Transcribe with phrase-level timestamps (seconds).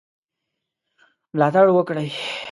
[1.33, 2.07] ملاتړ وکړي.